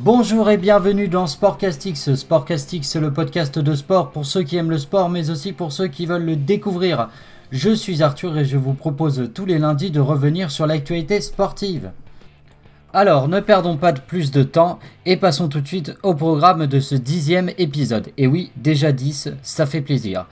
[0.00, 2.14] Bonjour et bienvenue dans Sportcastix.
[2.14, 5.72] Sportcastix, c'est le podcast de sport pour ceux qui aiment le sport, mais aussi pour
[5.72, 7.08] ceux qui veulent le découvrir.
[7.50, 11.90] Je suis Arthur et je vous propose tous les lundis de revenir sur l'actualité sportive.
[12.92, 16.68] Alors, ne perdons pas de plus de temps et passons tout de suite au programme
[16.68, 18.12] de ce dixième épisode.
[18.16, 20.26] Et oui, déjà 10, ça fait plaisir.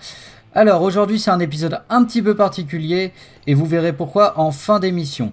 [0.54, 3.12] Alors, aujourd'hui, c'est un épisode un petit peu particulier
[3.48, 5.32] et vous verrez pourquoi en fin d'émission.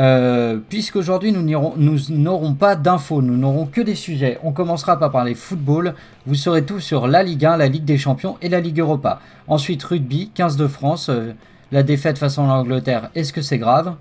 [0.00, 4.38] Euh, Puisqu'aujourd'hui, nous n'aurons pas d'infos, nous n'aurons que des sujets.
[4.42, 5.94] On commencera par parler football.
[6.26, 9.20] Vous saurez tout sur la Ligue 1, la Ligue des Champions et la Ligue Europa.
[9.46, 11.10] Ensuite, rugby, 15 de France.
[11.10, 11.34] Euh,
[11.70, 13.94] la défaite face à l'Angleterre, est-ce que c'est grave?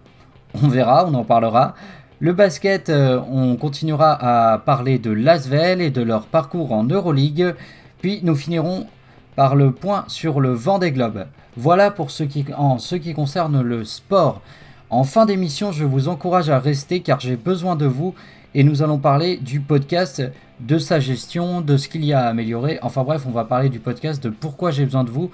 [0.63, 1.75] On verra, on en parlera.
[2.19, 7.53] Le basket, euh, on continuera à parler de l'Asvel et de leur parcours en Euroleague.
[8.01, 8.87] Puis nous finirons
[9.35, 11.27] par le point sur le vent des globes.
[11.57, 14.41] Voilà pour ce qui, en ce qui concerne le sport.
[14.89, 18.15] En fin d'émission, je vous encourage à rester car j'ai besoin de vous
[18.55, 20.23] et nous allons parler du podcast,
[20.61, 22.79] de sa gestion, de ce qu'il y a à améliorer.
[22.81, 25.29] Enfin bref, on va parler du podcast, de pourquoi j'ai besoin de vous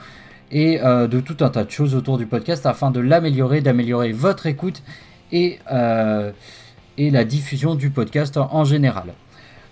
[0.51, 4.11] et euh, de tout un tas de choses autour du podcast afin de l'améliorer, d'améliorer
[4.11, 4.83] votre écoute
[5.31, 6.31] et euh,
[6.97, 9.13] et la diffusion du podcast en général.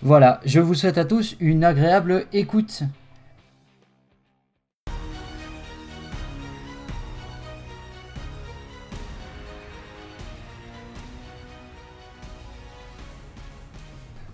[0.01, 2.83] Voilà, je vous souhaite à tous une agréable écoute.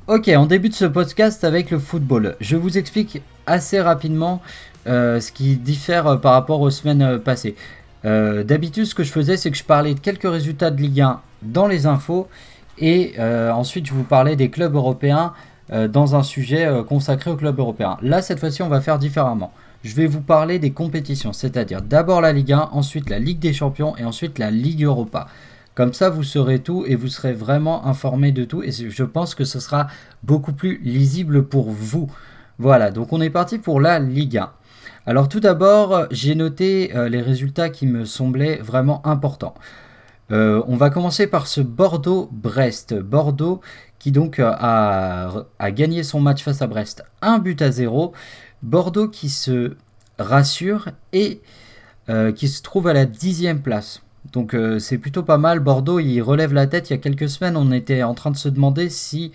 [0.10, 2.36] Ok, on débute ce podcast avec le football.
[2.42, 4.42] Je vous explique assez rapidement
[4.88, 7.56] euh, ce qui diffère par rapport aux semaines passées.
[8.06, 11.02] Euh, d'habitude, ce que je faisais, c'est que je parlais de quelques résultats de Ligue
[11.02, 12.28] 1 dans les infos
[12.80, 15.34] et euh, ensuite, je vous parlais des clubs européens
[15.72, 17.98] euh, dans un sujet euh, consacré aux clubs européens.
[18.02, 19.54] Là, cette fois-ci, on va faire différemment.
[19.84, 23.54] Je vais vous parler des compétitions, c'est-à-dire d'abord la Ligue 1, ensuite la Ligue des
[23.54, 25.28] Champions et ensuite la Ligue Europa.
[25.80, 29.34] Comme ça, vous saurez tout et vous serez vraiment informé de tout et je pense
[29.34, 29.88] que ce sera
[30.24, 32.12] beaucoup plus lisible pour vous.
[32.58, 34.52] Voilà, donc on est parti pour la Ligue 1.
[35.06, 39.54] Alors tout d'abord, j'ai noté les résultats qui me semblaient vraiment importants.
[40.34, 42.96] Euh, on va commencer par ce Bordeaux-Brest.
[42.96, 43.62] Bordeaux
[44.00, 47.06] qui donc euh, a, gagné son match face à Brest.
[47.22, 48.12] Un but à zéro.
[48.64, 49.78] Bordeaux qui se
[50.18, 51.40] rassure et
[52.10, 54.02] euh, qui se trouve à la dixième place.
[54.34, 55.60] Donc c'est plutôt pas mal.
[55.60, 56.90] Bordeaux, il relève la tête.
[56.90, 59.32] Il y a quelques semaines, on était en train de se demander si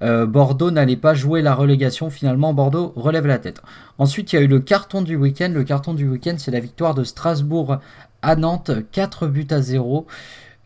[0.00, 2.10] Bordeaux n'allait pas jouer la relégation.
[2.10, 3.62] Finalement, Bordeaux relève la tête.
[3.98, 5.50] Ensuite, il y a eu le carton du week-end.
[5.54, 7.78] Le carton du week-end, c'est la victoire de Strasbourg
[8.22, 10.06] à Nantes, 4 buts à 0.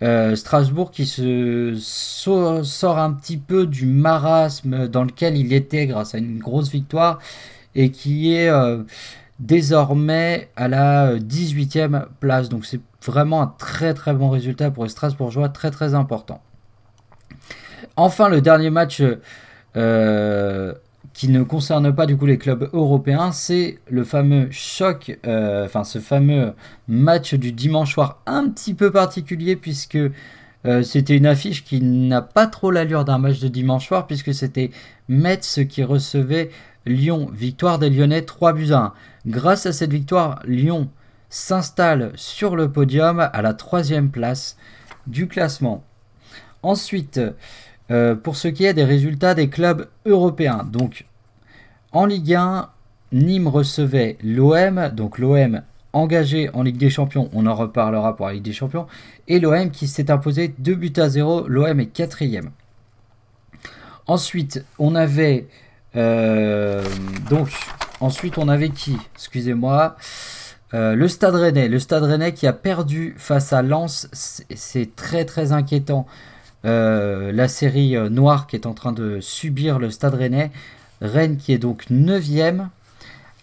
[0.01, 6.15] Euh, Strasbourg qui se sort un petit peu du marasme dans lequel il était grâce
[6.15, 7.19] à une grosse victoire
[7.75, 8.85] et qui est euh,
[9.39, 12.49] désormais à la 18e place.
[12.49, 16.43] Donc c'est vraiment un très très bon résultat pour les Strasbourgeois, très très important.
[17.97, 19.03] Enfin le dernier match
[19.77, 20.73] euh,
[21.13, 25.85] qui ne concerne pas du coup les clubs européens, c'est le fameux choc, euh, enfin
[25.85, 26.55] ce fameux
[26.87, 29.99] match du dimanche soir un petit peu particulier puisque
[30.67, 34.35] euh, c'était une affiche qui n'a pas trop l'allure d'un match de dimanche soir puisque
[34.35, 34.71] c'était
[35.09, 36.51] Metz qui recevait
[36.89, 38.93] Lyon, victoire des Lyonnais 3 buts à 1.
[39.27, 40.89] Grâce à cette victoire, Lyon
[41.31, 44.57] s'installe sur le podium à la troisième place
[45.07, 45.85] du classement.
[46.63, 47.21] Ensuite,
[47.91, 50.67] euh, pour ce qui est des résultats des clubs européens.
[50.71, 51.07] Donc
[51.93, 52.69] en Ligue 1,
[53.13, 55.63] Nîmes recevait l'OM, donc l'OM
[55.95, 58.87] engagé en Ligue des Champions, on en reparlera pour la Ligue des Champions,
[59.27, 62.51] et l'OM qui s'est imposé 2 buts à 0, l'OM est quatrième.
[64.07, 65.49] Ensuite, on avait
[65.97, 66.85] euh,
[67.31, 67.49] donc
[68.01, 68.97] ensuite on avait qui?
[69.15, 69.97] Excusez-moi.
[70.75, 75.25] Euh, le Stade Rennais, le Stade Rennais qui a perdu face à Lens, c'est très
[75.25, 76.07] très inquiétant.
[76.65, 80.51] Euh, la série noire qui est en train de subir le Stade Rennais.
[81.01, 82.67] Rennes qui est donc 9e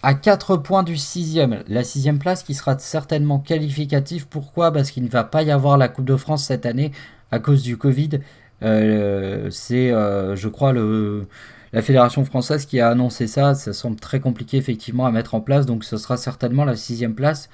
[0.04, 1.64] à 4 points du 6e.
[1.68, 4.28] La 6e place qui sera certainement qualificative.
[4.28, 4.72] Pourquoi?
[4.72, 6.92] Parce qu'il ne va pas y avoir la Coupe de France cette année
[7.32, 8.20] à cause du Covid.
[8.62, 11.28] C'est, je crois, le,
[11.76, 13.54] la Fédération française qui a annoncé ça.
[13.54, 15.66] Ça semble très compliqué effectivement à mettre en place.
[15.66, 17.50] Donc ce sera certainement la 6 place.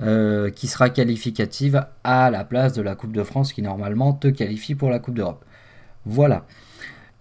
[0.00, 4.26] Euh, qui sera qualificative à la place de la Coupe de France qui normalement te
[4.28, 5.44] qualifie pour la Coupe d'Europe.
[6.06, 6.46] Voilà.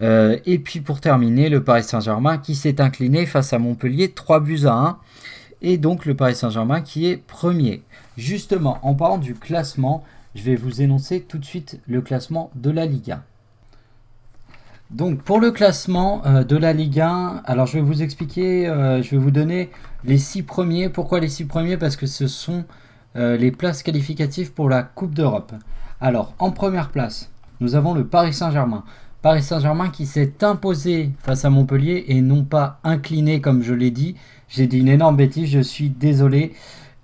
[0.02, 4.40] Euh, et puis pour terminer, le Paris Saint-Germain qui s'est incliné face à Montpellier 3
[4.40, 4.98] buts à 1.
[5.62, 7.84] Et donc le Paris Saint-Germain qui est premier.
[8.18, 10.04] Justement, en parlant du classement,
[10.34, 13.24] je vais vous énoncer tout de suite le classement de la Ligue 1.
[14.92, 19.02] Donc pour le classement euh, de la Ligue 1, alors je vais vous expliquer, euh,
[19.02, 19.70] je vais vous donner
[20.04, 20.90] les 6 premiers.
[20.90, 21.78] Pourquoi les 6 premiers?
[21.78, 22.66] Parce que ce sont
[23.14, 25.52] les places qualificatives pour la Coupe d'Europe.
[26.00, 27.30] Alors en première place,
[27.60, 28.86] nous avons le Paris Saint-Germain.
[29.22, 33.92] Paris Saint-Germain qui s'est imposé face à Montpellier et non pas incliné comme je l'ai
[33.92, 34.16] dit.
[34.48, 36.54] J'ai dit une énorme bêtise, je suis désolé.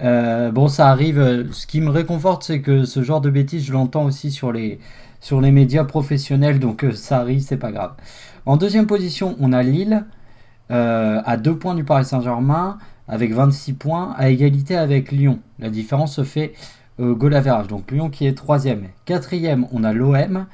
[0.01, 1.47] Euh, bon, ça arrive.
[1.51, 4.79] Ce qui me réconforte, c'est que ce genre de bêtises, je l'entends aussi sur les,
[5.27, 7.95] sur les médias professionnels, donc euh, ça arrive, c'est pas grave.
[8.45, 10.05] En deuxième position, on a Lille,
[10.71, 12.77] euh, à 2 points du Paris Saint-Germain,
[13.09, 15.39] avec 26 points, à égalité avec Lyon.
[15.59, 16.53] La différence se fait
[16.97, 18.85] goal donc Lyon qui est troisième.
[19.03, 20.45] Quatrième, on a l'OM,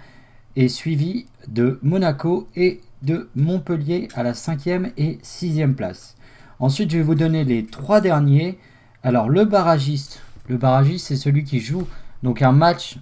[0.56, 6.16] et suivi de Monaco et de Montpellier à la cinquième et sixième place.
[6.60, 8.58] Ensuite, je vais vous donner les trois derniers.
[9.04, 11.88] Alors, le barragiste, le barragiste, c'est celui qui joue
[12.24, 13.00] donc un match euh,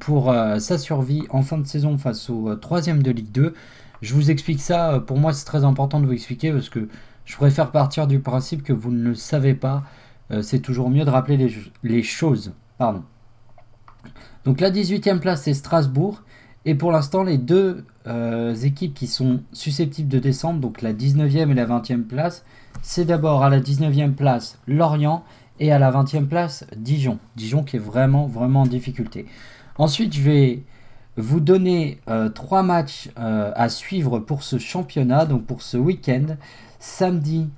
[0.00, 3.54] pour euh, sa survie en fin de saison face au euh, troisième de Ligue 2.
[4.00, 5.02] Je vous explique ça.
[5.06, 6.88] Pour moi, c'est très important de vous expliquer parce que
[7.24, 9.84] je préfère partir du principe que vous ne le savez pas.
[10.40, 11.36] c'est toujours mieux de rappeler
[11.84, 12.52] les, choses.
[12.78, 13.04] Pardon.
[14.44, 16.22] Donc la 18e place, c'est Strasbourg.
[16.64, 21.50] Et pour l'instant, les deux euh, équipes qui sont susceptibles de descendre, donc la 19e
[21.50, 22.44] et la 20e place,
[22.82, 25.24] c'est d'abord à la 19e place Lorient
[25.58, 27.18] et à la 20e place Dijon.
[27.36, 29.26] Dijon qui est vraiment, vraiment en difficulté.
[29.78, 30.62] Ensuite, je vais
[31.16, 36.36] vous donner euh, trois matchs euh, à suivre pour ce championnat, donc pour ce week-end.
[36.78, 37.50] Samedi,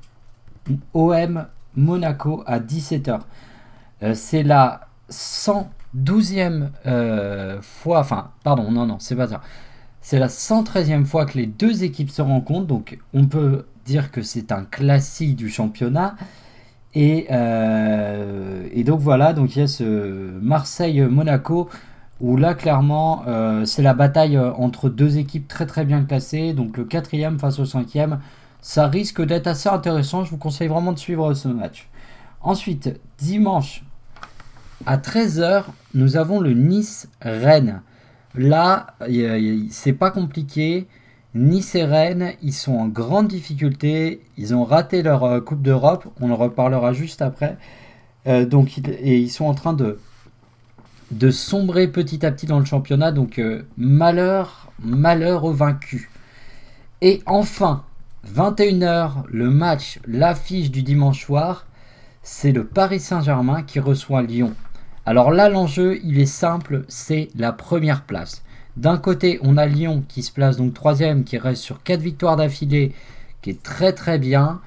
[0.92, 1.46] OM
[1.76, 3.20] Monaco à 17h.
[4.14, 9.40] c'est la 100 12e euh, fois, enfin, pardon, non, non, c'est pas ça.
[10.00, 14.22] C'est la 113e fois que les deux équipes se rencontrent, donc on peut dire que
[14.22, 16.16] c'est un classique du championnat.
[16.94, 21.68] Et, euh, et, donc voilà, donc il y a ce Marseille-Monaco
[22.24, 26.78] où là clairement euh, c'est la bataille entre deux équipes très très bien classées, donc
[26.78, 28.20] le quatrième face au cinquième.
[28.62, 31.90] Ça risque d'être assez intéressant, je vous conseille vraiment de suivre ce match.
[32.40, 33.84] Ensuite, dimanche,
[34.86, 37.82] à 13h, nous avons le Nice-Rennes.
[38.34, 38.86] Là,
[39.70, 40.88] c'est pas compliqué.
[41.34, 44.22] Nice et Rennes, ils sont en grande difficulté.
[44.38, 46.06] Ils ont raté leur euh, Coupe d'Europe.
[46.20, 47.58] On en reparlera juste après.
[48.26, 49.98] Euh, donc, et ils sont en train de,
[51.14, 53.12] de sombrer petit à petit dans le championnat.
[53.12, 56.08] Donc, euh, malheur, malheur aux vaincus.
[57.00, 57.84] Et enfin,
[58.26, 61.66] 21h, le match, l'affiche du dimanche soir,
[62.22, 64.54] c'est le Paris Saint-Germain qui reçoit Lyon.
[65.06, 68.42] Alors là, l'enjeu, il est simple, c'est la première place.
[68.76, 72.36] D'un côté, on a Lyon qui se place donc troisième, qui reste sur quatre victoires
[72.36, 72.92] d'affilée,
[73.42, 74.60] qui est très très bien,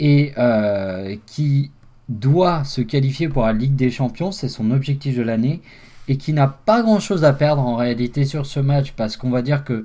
[0.00, 1.70] et euh, qui
[2.18, 5.60] doit se qualifier pour la Ligue des Champions, c'est son objectif de l'année,
[6.08, 9.42] et qui n'a pas grand-chose à perdre en réalité sur ce match, parce qu'on va
[9.42, 9.84] dire que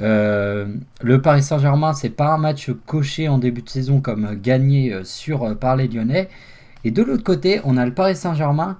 [0.00, 0.66] euh,
[1.02, 5.04] le Paris Saint-Germain, c'est pas un match coché en début de saison comme gagné euh,
[5.04, 6.28] sur par les Lyonnais.
[6.84, 8.78] Et de l'autre côté, on a le Paris Saint-Germain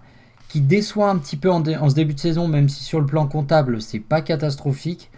[0.49, 3.26] qui déçoit un petit peu en, ce début de saison, même si sur le plan
[3.26, 5.11] comptable, c'est pas catastrophique.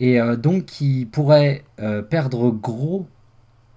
[0.00, 3.06] Et euh, donc qui pourrait euh, perdre gros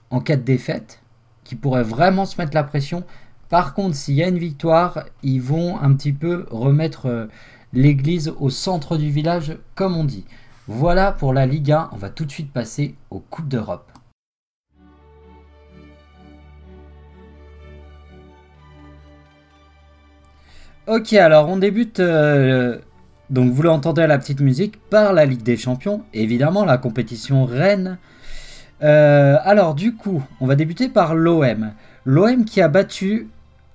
[0.09, 1.01] en cas de défaite,
[1.49, 3.03] qui pourrait vraiment se mettre la pression.
[3.49, 7.25] Par contre, s'il y a une victoire, ils vont un petit peu remettre euh,
[7.73, 10.25] l'église au centre du village, comme on dit.
[10.67, 13.91] Voilà pour la Ligue 1, on va tout de suite passer aux Coupes d'Europe.
[20.85, 22.77] Ok, alors on débute, euh,
[23.31, 27.45] donc vous l'entendez à la petite musique, par la Ligue des Champions, évidemment la compétition
[27.45, 27.97] reine.
[28.81, 31.71] Euh, alors du coup, on va débuter par l'OM.
[32.06, 33.28] L'OM qui a battu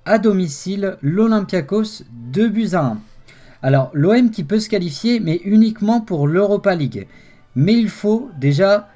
[0.05, 2.97] à domicile l'Olympiakos 2 buts à 1.
[3.61, 7.07] Alors l'OM qui peut se qualifier, mais uniquement pour l'Europa League.
[7.55, 8.89] Mais il faut déjà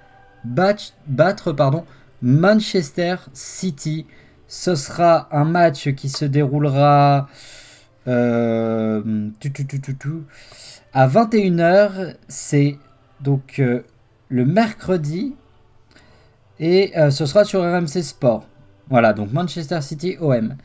[0.43, 1.85] battre, battre pardon,
[2.21, 4.05] Manchester City.
[4.47, 7.27] Ce sera un match qui se déroulera
[8.07, 9.29] euh,
[10.93, 12.77] à 21h, c'est
[13.21, 13.81] donc euh,
[14.29, 15.35] le mercredi
[16.59, 18.45] et euh, ce sera sur RMC Sport.
[18.89, 20.55] Voilà, donc Manchester City OM.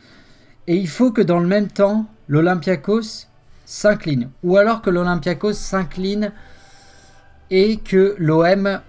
[0.67, 3.27] Et il faut que dans le même temps, l'Olympiakos
[3.65, 4.31] s'incline.
[4.43, 6.33] Ou alors que l'Olympiakos s'incline
[7.51, 8.81] et que l'OM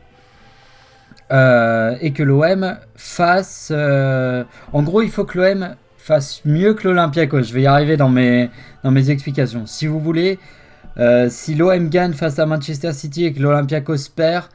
[1.32, 3.72] et que l'OM fasse.
[3.72, 7.42] en gros, il faut que l'OM fasse mieux que l'Olympiakos.
[7.42, 8.50] Je vais y arriver dans mes,
[9.10, 9.66] explications.
[9.66, 10.38] Si vous voulez,
[10.98, 14.46] euh, si l'OM gagne face à Manchester City et que l'Olympiakos perd,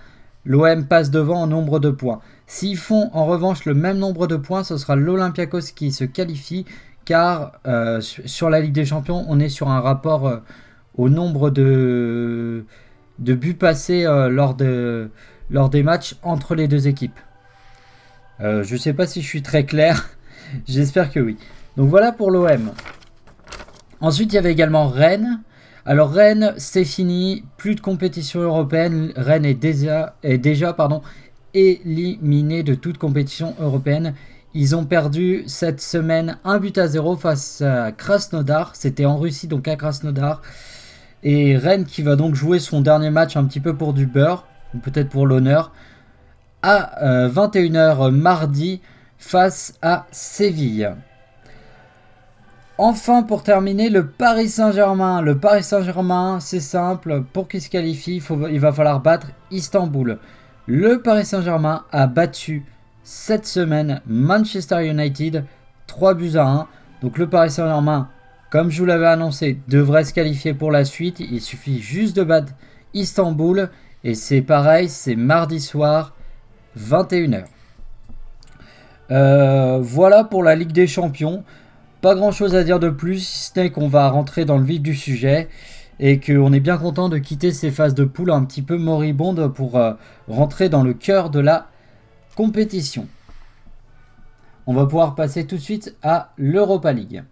[0.44, 2.20] l'OM passe devant en nombre de points.
[2.52, 6.64] S'ils font en revanche le même nombre de points, ce sera l'Olympiakos qui se qualifie,
[7.04, 10.38] car euh, sur la Ligue des Champions, on est sur un rapport euh,
[10.98, 12.64] au nombre de,
[13.20, 15.10] de buts passés lors, de,
[15.48, 17.20] lors des matchs entre les deux équipes.
[18.40, 20.08] je ne sais pas si je suis très clair.
[20.66, 21.36] J'espère que oui.
[21.76, 22.72] Donc voilà pour l'OM.
[24.00, 25.40] Ensuite, il y avait également Rennes.
[25.86, 29.12] Alors Rennes, c'est fini, plus de compétition européenne.
[29.14, 31.00] Rennes est déjà, est déjà pardon,
[31.54, 34.14] éliminé de toute compétition européenne.
[34.54, 38.74] Ils ont perdu cette semaine un but à zéro face à Krasnodar.
[38.74, 40.42] C'était en Russie, donc à Krasnodar.
[41.22, 44.46] Et Rennes qui va donc jouer son dernier match un petit peu pour du beurre,
[44.74, 45.72] ou peut-être pour l'honneur,
[46.62, 48.80] à 21h euh, mardi
[49.18, 50.94] face à Séville.
[52.82, 55.20] Enfin, pour terminer, le Paris Saint-Germain.
[55.20, 57.24] Le Paris Saint-Germain, c'est simple.
[57.30, 60.18] Pour qu'il se qualifie, il, va falloir battre Istanbul.
[60.72, 62.64] Le Paris Saint-Germain a battu
[63.02, 65.44] cette semaine Manchester United
[65.88, 66.68] 3 buts à 1.
[67.02, 68.08] Donc le Paris Saint-Germain,
[68.52, 71.18] comme je vous l'avais annoncé, devrait se qualifier pour la suite.
[71.18, 72.52] Il suffit juste de battre
[72.94, 73.68] Istanbul.
[74.04, 76.14] Et c'est pareil, c'est mardi soir,
[76.78, 77.46] 21h.
[79.10, 81.42] Euh, voilà pour la Ligue des Champions.
[82.00, 84.64] Pas grand chose à dire de plus, si ce n'est qu'on va rentrer dans le
[84.64, 85.48] vif du sujet
[86.02, 89.52] et qu'on est bien content de quitter ces phases de poule un petit peu moribondes
[89.52, 89.92] pour euh,
[90.28, 91.68] rentrer dans le cœur de la
[92.36, 93.06] compétition.
[94.66, 97.22] On va pouvoir passer tout de suite à l'Europa League.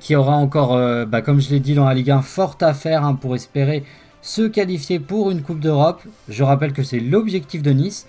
[0.00, 3.04] Qui aura encore, bah, comme je l'ai dit dans la Ligue 1, fort à faire
[3.04, 3.84] hein, pour espérer
[4.22, 6.02] se qualifier pour une Coupe d'Europe.
[6.28, 8.06] Je rappelle que c'est l'objectif de Nice.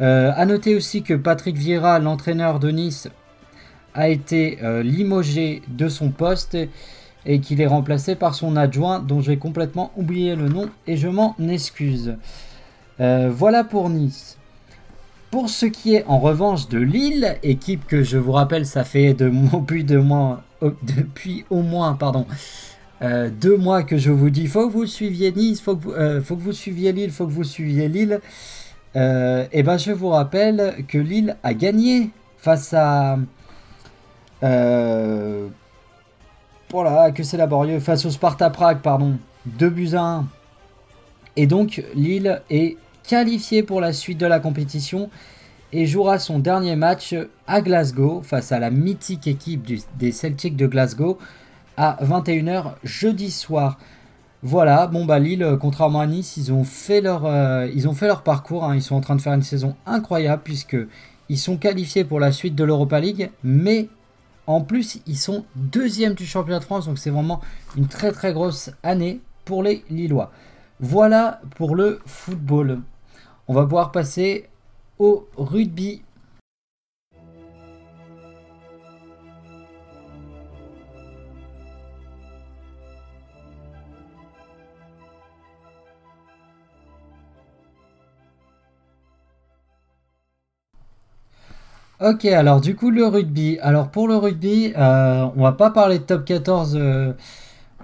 [0.00, 3.08] Euh, a noter aussi que Patrick Vieira, l'entraîneur de Nice,
[3.96, 6.56] a été euh, limogé de son poste
[7.24, 11.08] et qu'il est remplacé par son adjoint dont j'ai complètement oublié le nom et je
[11.08, 12.16] m'en excuse.
[13.00, 14.36] Euh, voilà pour Nice.
[15.30, 19.12] Pour ce qui est en revanche de Lille, équipe que je vous rappelle ça fait
[19.12, 19.84] de, depuis,
[20.82, 22.26] depuis au moins pardon,
[23.02, 26.22] euh, deux mois que je vous dis, faut que vous suiviez Nice, faut que vous,
[26.22, 28.20] faut que vous suiviez Lille, faut que vous suiviez Lille.
[28.96, 33.18] Euh, et ben je vous rappelle que Lille a gagné face à
[36.70, 40.26] voilà que c'est laborieux face au Sparta Prague pardon 2 buts à 1
[41.36, 42.76] et donc Lille est
[43.06, 45.10] qualifié pour la suite de la compétition
[45.72, 47.14] et jouera son dernier match
[47.46, 51.18] à Glasgow face à la mythique équipe des Celtics de Glasgow
[51.76, 53.78] à 21h jeudi soir.
[54.48, 57.66] Voilà, bon bah Lille, euh, contrairement à Nice, ils ont fait leur, euh,
[58.24, 58.62] parcours.
[58.62, 58.76] Hein.
[58.76, 60.76] ils sont en train de faire une saison incroyable puisque
[61.28, 63.88] ils sont qualifiés pour la suite de l'Europa League, mais
[64.46, 67.40] en plus ils sont deuxième du championnat de France, donc c'est vraiment
[67.76, 70.30] une très très grosse année pour les Lillois.
[70.78, 72.82] Voilà pour le football.
[73.48, 74.48] On va pouvoir passer
[75.00, 76.02] au rugby
[91.98, 93.58] Ok, alors du coup le rugby.
[93.62, 96.76] Alors pour le rugby, euh, on va pas parler de top 14.
[96.78, 97.12] Euh,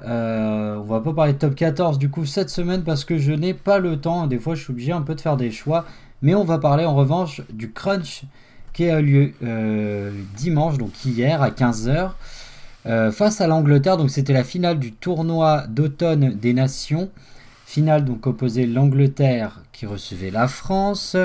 [0.04, 3.32] euh, on va pas parler de top 14 du coup cette semaine parce que je
[3.32, 4.26] n'ai pas le temps.
[4.26, 5.86] Des fois je suis obligé un peu de faire des choix.
[6.20, 8.24] Mais on va parler en revanche du crunch
[8.74, 12.10] qui a eu lieu dimanche, donc hier à 15h.
[13.12, 17.10] face à l'Angleterre, donc c'était la finale du tournoi d'automne des nations.
[17.64, 21.16] Finale donc opposée l'Angleterre qui recevait la France.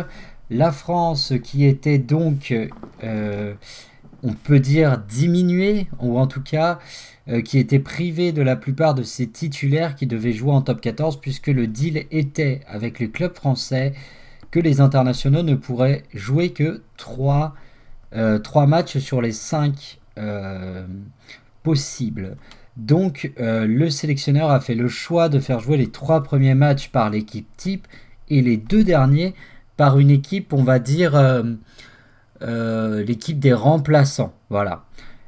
[0.50, 2.54] La France qui était donc,
[3.04, 3.54] euh,
[4.24, 6.80] on peut dire, diminuée, ou en tout cas
[7.28, 10.80] euh, qui était privée de la plupart de ses titulaires qui devaient jouer en top
[10.80, 13.94] 14, puisque le deal était avec le club français
[14.50, 17.54] que les internationaux ne pourraient jouer que 3,
[18.16, 20.00] euh, matchs sur les 5
[21.62, 22.38] possibles.
[22.78, 27.10] Donc le sélectionneur a fait le choix de faire jouer les 3 premiers matchs par
[27.12, 27.86] l'équipe type
[28.30, 29.36] et les deux derniers
[29.78, 31.44] par une équipe, on va dire, euh,
[32.42, 34.34] euh, l'équipe des remplaçants.
[34.50, 34.84] Voilà.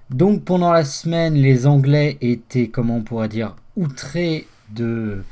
[0.09, 5.23] Donc pendant la semaine, les Anglais étaient, comment on pourrait dire, outrés de,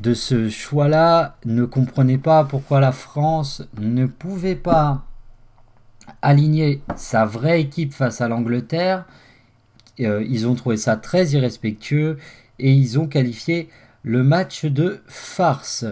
[0.00, 5.04] de ce choix-là, ne comprenaient pas pourquoi la France ne pouvait pas
[6.22, 9.04] aligner sa vraie équipe face à l'Angleterre.
[10.00, 12.18] Euh, ils ont trouvé ça très irrespectueux
[12.58, 13.68] et ils ont qualifié
[14.02, 15.84] le match de farce.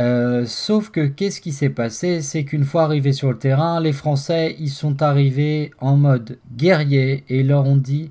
[0.00, 2.20] Euh, sauf que qu'est-ce qui s'est passé?
[2.20, 7.24] C'est qu'une fois arrivés sur le terrain, les Français ils sont arrivés en mode guerrier
[7.28, 8.10] et leur ont dit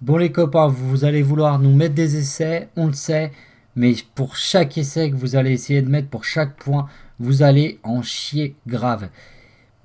[0.00, 3.30] Bon les copains, vous allez vouloir nous mettre des essais, on le sait,
[3.76, 6.88] mais pour chaque essai que vous allez essayer de mettre, pour chaque point,
[7.20, 9.08] vous allez en chier grave.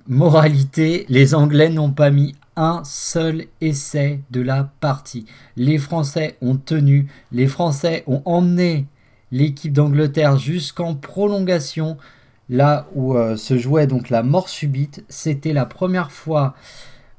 [0.07, 5.25] Moralité, les Anglais n'ont pas mis un seul essai de la partie.
[5.57, 8.85] Les Français ont tenu, les Français ont emmené
[9.31, 11.97] l'équipe d'Angleterre jusqu'en prolongation,
[12.49, 15.03] là où euh, se jouait donc la mort subite.
[15.09, 16.55] C'était la première fois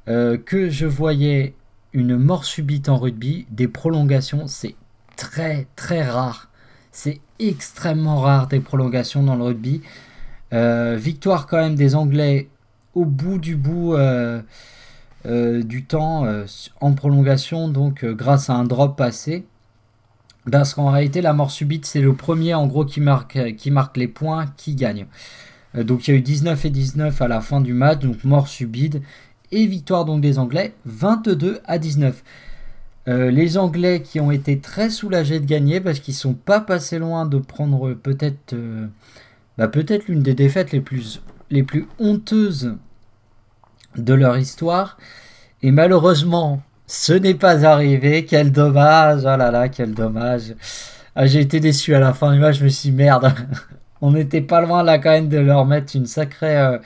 [0.09, 1.55] euh, que je voyais
[1.93, 3.47] une mort subite en rugby.
[3.51, 4.77] Des prolongations, c'est
[5.17, 6.51] très très rare.
[6.93, 9.83] C'est extrêmement rare des prolongations dans le rugby.
[10.53, 12.49] Euh, victoire quand même des Anglais
[12.95, 13.95] au bout du bout
[15.25, 16.25] du temps
[16.81, 19.45] en prolongation, donc grâce à un drop passé.
[20.51, 23.97] Parce qu'en réalité, la mort subite, c'est le premier en gros qui marque, qui marque
[23.97, 25.07] les points, qui gagne.
[25.75, 28.25] Euh, donc il y a eu 19 et 19 à la fin du match, donc
[28.25, 29.01] mort subite.
[29.53, 32.23] Et victoire donc des Anglais, 22 à 19.
[33.09, 36.99] Euh, les Anglais qui ont été très soulagés de gagner parce qu'ils sont pas passés
[36.99, 38.89] loin de prendre peut-être euh,
[39.59, 40.81] bah, peut-être l'une des défaites les
[41.63, 42.77] plus honteuses
[43.97, 44.99] de leur histoire.
[45.63, 50.55] Et malheureusement, ce n'est pas arrivé, quel dommage, oh là là, quel dommage.
[51.15, 52.33] Ah, j'ai été déçu à la fin.
[52.33, 53.33] Du match, je me suis merde.
[54.01, 56.59] On n'était pas loin là quand même de leur mettre une sacrée...
[56.59, 56.79] Euh,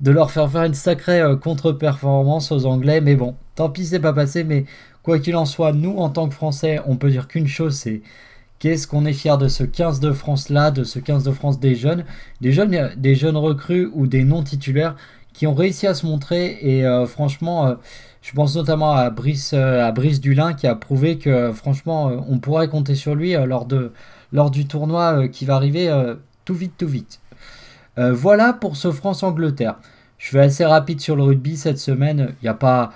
[0.00, 4.00] de leur faire faire une sacrée euh, contre-performance aux Anglais, mais bon, tant pis c'est
[4.00, 4.64] pas passé, mais
[5.02, 8.00] quoi qu'il en soit, nous en tant que Français, on peut dire qu'une chose, c'est
[8.58, 11.60] qu'est-ce qu'on est fier de ce 15 de France là, de ce 15 de France
[11.60, 12.04] des jeunes,
[12.40, 14.96] des jeunes, des jeunes recrues ou des non titulaires
[15.34, 16.58] qui ont réussi à se montrer.
[16.62, 17.76] Et euh, franchement
[18.22, 22.16] je pense notamment à Brice, euh, à Brice Dulin qui a prouvé que franchement euh,
[22.28, 25.90] on pourrait compter sur lui euh, lors du tournoi qui va arriver
[26.44, 27.20] tout vite, tout vite.
[27.96, 29.76] voilà pour ce France-Angleterre.
[30.18, 32.34] Je vais assez rapide sur le rugby cette semaine.
[32.40, 32.92] Il n'y a pas.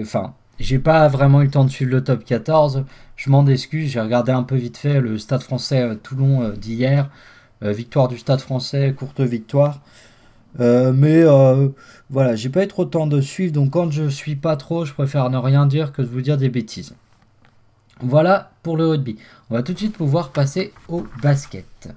[0.00, 2.84] Enfin, j'ai pas vraiment eu le temps de suivre le top 14.
[3.16, 3.90] Je m'en excuse.
[3.90, 7.10] J'ai regardé un peu vite fait le Stade français Toulon d'hier.
[7.62, 9.80] victoire du Stade français, courte victoire.
[10.60, 11.68] Euh, mais euh,
[12.10, 14.84] voilà, j'ai pas eu trop de temps de suivre, donc quand je suis pas trop,
[14.84, 16.94] je préfère ne rien dire que de vous dire des bêtises.
[18.00, 19.16] Voilà pour le rugby.
[19.50, 21.88] On va tout de suite pouvoir passer au basket.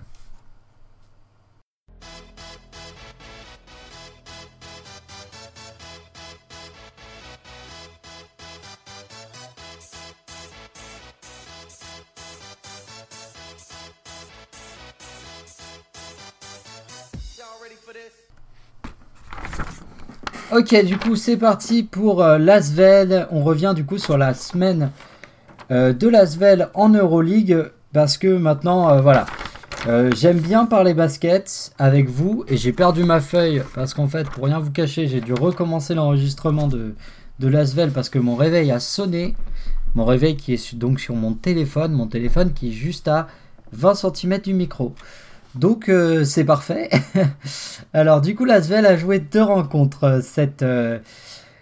[20.72, 23.28] Ok, du coup, c'est parti pour euh, l'Asvel.
[23.32, 24.92] On revient du coup sur la semaine
[25.72, 27.72] euh, de l'Asvel en Euroleague.
[27.92, 29.26] Parce que maintenant, euh, voilà.
[30.14, 32.44] J'aime bien parler basket avec vous.
[32.48, 33.64] Et j'ai perdu ma feuille.
[33.74, 36.94] Parce qu'en fait, pour rien vous cacher, j'ai dû recommencer l'enregistrement de,
[37.40, 37.90] de l'Asvel.
[37.90, 39.34] Parce que mon réveil a sonné.
[39.96, 41.94] Mon réveil qui est donc sur mon téléphone.
[41.94, 43.26] Mon téléphone qui est juste à
[43.72, 44.94] 20 cm du micro.
[45.56, 46.90] Donc euh, c'est parfait.
[47.94, 51.00] Alors du coup Lasvel a joué deux rencontres euh, cette, euh,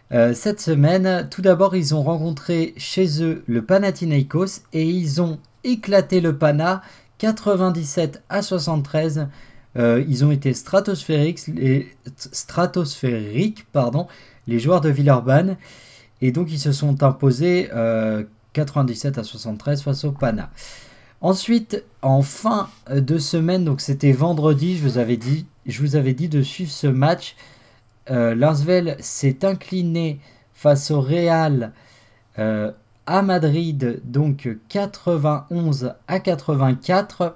[0.10, 1.28] cette semaine.
[1.30, 6.82] Tout d'abord ils ont rencontré chez eux le Panathinaikos et ils ont éclaté le Pana
[7.18, 9.28] 97 à 73.
[9.76, 11.88] ils ont été stratosphériques, les,
[14.48, 15.58] les joueurs de Villeurbanne
[16.22, 17.70] et donc ils se sont imposés
[18.54, 20.52] 97 à 73 face au Pana.
[21.22, 25.48] Ensuite, en fin de semaine, donc c'était vendredi, je vous avais dit,
[26.30, 27.36] de suivre ce match.
[28.10, 28.36] Euh,
[29.00, 30.20] s'est incliné
[30.54, 31.74] face au Real
[32.40, 32.72] euh,
[33.06, 37.36] à Madrid, donc 91 à 84.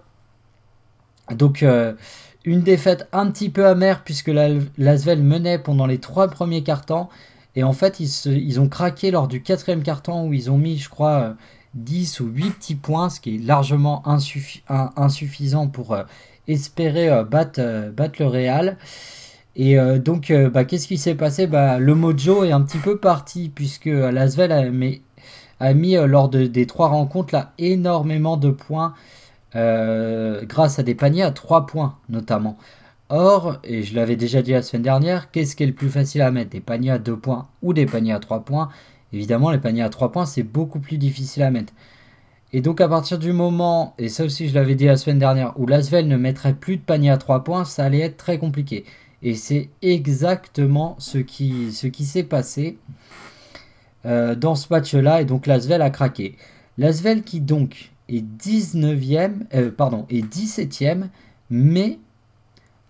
[1.31, 1.93] Donc euh,
[2.45, 4.31] une défaite un petit peu amère puisque
[4.77, 7.09] l'Asvel menait pendant les trois premiers cartons.
[7.55, 10.77] Et en fait, ils, ils ont craqué lors du quatrième carton où ils ont mis,
[10.77, 11.35] je crois,
[11.75, 16.03] 10 ou 8 petits points, ce qui est largement insuffisant pour euh,
[16.47, 17.23] espérer euh,
[17.57, 18.77] euh, battre, le Real.
[19.55, 21.45] Et donc, bah, qu'est-ce qui s'est passé?
[21.45, 24.63] Bah, Le mojo est un petit peu parti, puisque Lasvel a,
[25.59, 28.93] a mis lors des trois rencontres là, énormément de points,
[29.53, 32.57] grâce à des paniers à 3 points notamment.
[33.09, 36.21] Or, et je l'avais déjà dit la semaine dernière, qu'est-ce qui est le plus facile
[36.21, 36.51] à mettre?
[36.51, 38.69] Des paniers à 2 points ou des paniers à 3 points?
[39.13, 41.73] Évidemment, les paniers à 3 points, c'est beaucoup plus difficile à mettre.
[42.53, 45.57] Et donc à partir du moment, et ça aussi je l'avais dit la semaine dernière,
[45.57, 48.83] où Lasvel ne mettrait plus de panier à 3 points, ça allait être très compliqué.
[49.23, 52.77] Et c'est exactement ce qui, s'est passé
[54.05, 55.21] euh, dans ce match-là.
[55.21, 56.35] Et donc Lasvel a craqué.
[56.77, 61.07] Lasvel qui donc est 19e, euh, pardon, est 17e,
[61.49, 61.99] mais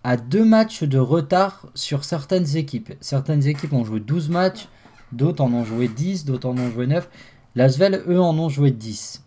[0.04, 2.94] a deux matchs de retard sur certaines équipes.
[3.00, 4.68] Certaines équipes ont joué 12 matchs,
[5.12, 7.08] d'autres en ont joué 10, d'autres en ont joué 9.
[7.54, 9.22] Lasvel, eux, en ont joué 10.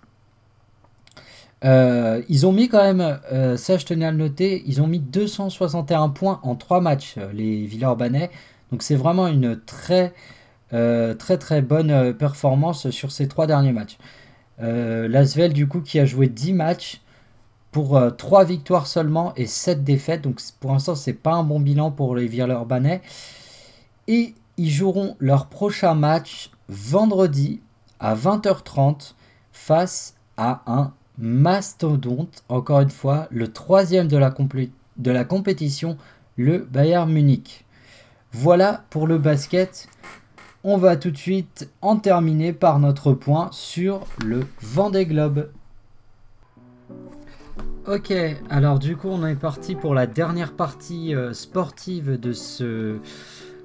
[1.63, 4.87] Euh, ils ont mis quand même, euh, ça je tenais à le noter, ils ont
[4.87, 8.29] mis 261 points en 3 matchs, euh, les Villa-Urbanais.
[8.71, 10.13] Donc c'est vraiment une très
[10.71, 13.97] très très bonne performance sur ces 3 derniers matchs.
[14.59, 17.01] L'Asvel du coup qui a joué 10 matchs
[17.71, 20.21] pour 3 victoires seulement et 7 défaites.
[20.21, 23.01] Donc pour l'instant c'est pas un bon bilan pour les Villa-Urbanais.
[24.09, 27.61] Et ils joueront leur prochain match vendredi
[27.99, 29.13] à 20h30
[29.51, 35.97] face à un mastodonte, encore une fois, le troisième de la, compétition,
[36.35, 37.65] le Bayern Munich.
[38.31, 39.87] Voilà pour le basket.
[40.63, 45.49] On va tout de suite en terminer par notre point sur le Vendée Globe.
[47.87, 48.11] Ok,
[48.49, 52.97] alors du coup on est parti pour la dernière partie euh, sportive de ce,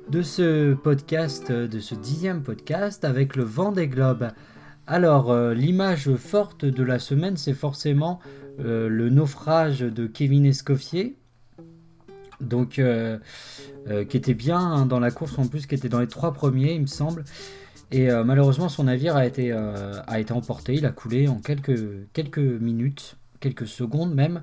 [0.09, 4.29] de ce podcast, de ce dixième podcast avec le Vendée Globe.
[4.87, 8.19] Alors, euh, l'image forte de la semaine, c'est forcément
[8.59, 11.17] euh, le naufrage de Kevin Escoffier.
[12.41, 13.19] Donc, euh,
[14.09, 16.75] qui était bien hein, dans la course en plus, qui était dans les trois premiers,
[16.75, 17.25] il me semble.
[17.93, 20.75] Et malheureusement, son navire a été, a été emporté.
[20.75, 24.43] Il a coulé en quelques, quelques minutes, quelques secondes même.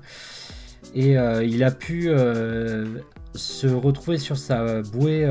[0.94, 2.10] Et il a pu
[3.34, 5.30] se retrouver sur sa bouée,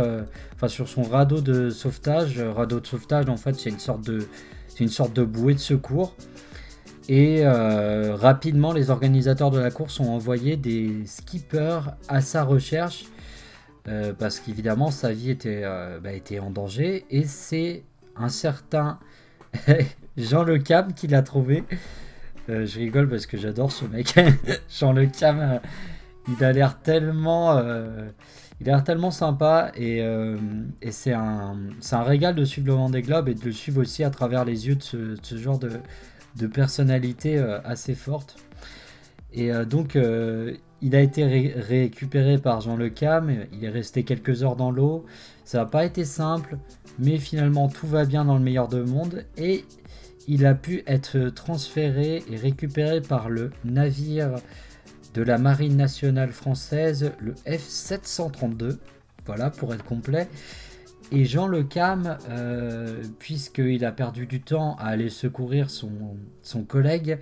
[0.55, 2.39] enfin sur son radeau de sauvetage.
[2.39, 4.27] Radeau de sauvetage, en fait, c'est une sorte de
[4.77, 6.15] c'est une sorte de bouée de secours.
[7.09, 13.05] Et euh, rapidement, les organisateurs de la course ont envoyé des skippers à sa recherche
[13.87, 17.05] euh, parce qu'évidemment sa vie était, euh, bah, était en danger.
[17.09, 17.83] Et c'est
[18.17, 18.99] un certain
[20.17, 21.63] Jean Le Cam qui l'a trouvé.
[22.47, 24.15] Je rigole parce que j'adore ce mec.
[24.69, 25.59] Jean Le Cam,
[26.27, 27.61] il a l'air tellement
[28.59, 30.37] il a l'air tellement sympa et, euh,
[30.89, 31.57] c'est un,
[31.91, 34.67] un, régal de suivre le Vendée Globe et de le suivre aussi à travers les
[34.67, 35.71] yeux de ce, genre de,
[36.37, 38.37] de, personnalité euh, assez forte.
[39.31, 39.97] Et euh, donc,
[40.81, 45.05] il a été récupéré par Jean Le Cam, il est resté quelques heures dans l'eau.
[45.43, 46.57] Ça n'a pas été simple,
[46.97, 49.65] mais finalement tout va bien dans le meilleur de monde et
[50.27, 54.35] il a pu être transféré et récupéré par le navire
[55.13, 58.77] de la Marine nationale française, le F732,
[59.25, 60.27] voilà pour être complet.
[61.11, 67.19] Et Jean Le Cam, euh, puisqu'il a perdu du temps à aller secourir son, collègue,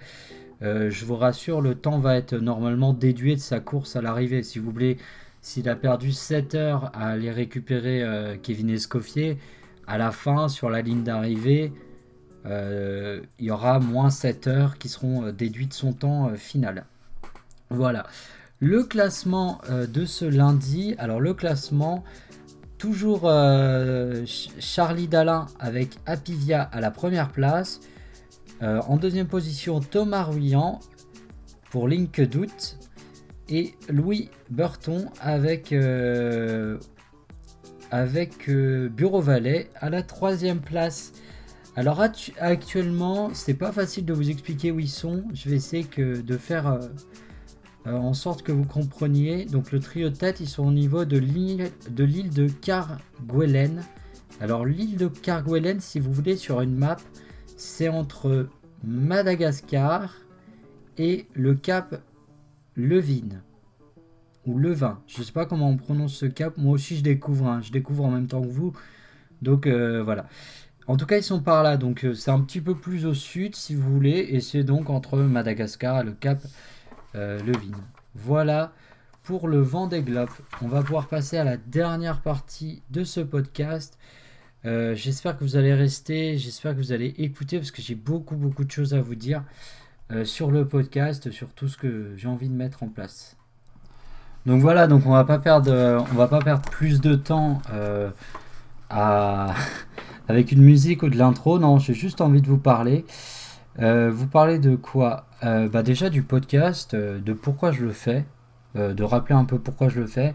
[0.63, 4.41] euh, je vous rassure, le temps va être normalement déduit de sa course à l'arrivée.
[4.41, 4.97] Si vous voulez,
[5.41, 9.37] s'il a perdu 7 heures à aller récupérer euh, Kevin Escoffier,
[9.85, 11.71] à la fin, sur la ligne d'arrivée,
[12.45, 16.85] il y aura moins 7 heures qui seront déduites de son temps final.
[17.69, 18.05] Voilà.
[18.59, 20.95] Le classement euh, de ce lundi.
[20.97, 22.03] Alors le classement,
[22.77, 24.25] toujours euh,
[24.59, 27.81] Charlie Dalin avec Apivia à la première place.
[28.63, 30.79] Euh, en deuxième position, Thomas Ruyant
[31.69, 32.77] pour Link Doute.
[33.49, 35.71] Et Louis Burton avec,
[37.91, 41.11] avec Bureau Valais à la troisième place.
[41.77, 41.99] Alors
[42.39, 45.25] actuellement, c'est pas facile de vous expliquer où ils sont.
[45.33, 46.79] Je vais essayer de faire euh,
[47.85, 49.43] en sorte que vous compreniez.
[49.45, 53.83] Donc le trio de tête, ils sont au niveau de l'île de, Carguelen.
[54.39, 56.95] Alors l'île de Carguelen, si vous voulez, sur une map,
[57.57, 58.47] c'est entre
[58.85, 60.13] Madagascar
[60.97, 62.01] et le cap
[62.77, 63.41] Levin.
[64.45, 64.99] Ou Levin.
[65.07, 66.57] Je sais pas comment on prononce ce cap.
[66.57, 67.47] Moi aussi, je découvre.
[67.47, 67.61] Hein.
[67.61, 68.73] Je découvre en même temps que vous.
[69.41, 70.27] Donc euh, voilà.
[70.87, 71.77] En tout cas, ils sont par là.
[71.77, 74.27] Donc euh, c'est un petit peu plus au sud, si vous voulez.
[74.29, 76.39] Et c'est donc entre Madagascar et le cap
[77.15, 77.81] euh, le vin.
[78.13, 78.71] Voilà
[79.23, 80.29] pour le vent des globes.
[80.61, 83.97] On va pouvoir passer à la dernière partie de ce podcast.
[84.65, 88.35] Euh, j'espère que vous allez rester, j'espère que vous allez écouter parce que j'ai beaucoup
[88.35, 89.43] beaucoup de choses à vous dire
[90.23, 93.37] sur le podcast, sur tout ce que j'ai envie de mettre en place.
[94.45, 97.59] Donc voilà, donc on va on va pas perdre plus de temps
[98.95, 99.53] à...
[100.27, 101.59] avec une musique ou de l'intro.
[101.59, 103.05] Non, j'ai juste envie de vous parler.
[103.77, 105.25] vous parler de quoi?
[105.43, 108.25] Euh, bah déjà du podcast, euh, de pourquoi je le fais.
[108.75, 110.33] de rappeler un peu pourquoi je le fais.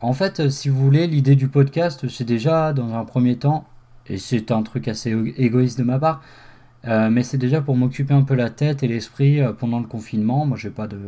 [0.00, 3.66] En fait, si vous voulez, l'idée du podcast, c'est déjà, dans un premier temps,
[4.08, 6.22] et c'est un truc assez égoïste de ma part,
[6.84, 10.44] mais c'est déjà pour m'occuper un peu la tête et l'esprit pendant le confinement.
[10.44, 10.98] Moi, j'ai pas de,